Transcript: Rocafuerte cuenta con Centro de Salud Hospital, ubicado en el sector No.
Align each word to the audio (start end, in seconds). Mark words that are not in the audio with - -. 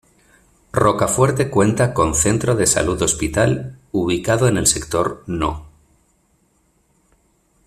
Rocafuerte 0.73 1.51
cuenta 1.51 1.93
con 1.93 2.15
Centro 2.15 2.55
de 2.55 2.65
Salud 2.65 2.99
Hospital, 3.03 3.77
ubicado 3.91 4.47
en 4.47 4.57
el 4.57 4.65
sector 4.65 5.23
No. 5.27 5.67